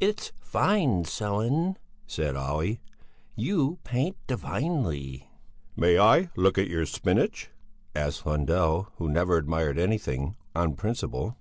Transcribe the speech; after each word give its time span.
"It's 0.00 0.32
fine, 0.40 1.04
Sellén," 1.04 1.76
said 2.08 2.34
Olle, 2.34 2.78
"you 3.36 3.78
paint 3.84 4.16
divinely." 4.26 5.30
"May 5.76 6.00
I 6.00 6.30
look 6.34 6.58
at 6.58 6.66
your 6.66 6.84
spinach?" 6.84 7.50
asked 7.94 8.26
Lundell, 8.26 8.88
who 8.98 9.08
never 9.08 9.36
admired 9.36 9.78
anything, 9.78 10.34
on 10.56 10.74
principle. 10.74 11.36